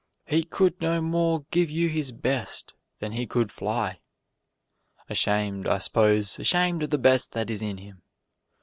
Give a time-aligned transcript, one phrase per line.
[0.25, 3.99] He could no more give you his best than he could fly.
[5.07, 8.01] Ashamed, I s'pose, ashamed of the best that is in him.